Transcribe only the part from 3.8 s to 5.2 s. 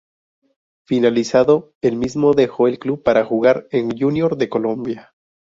Junior de Colombia.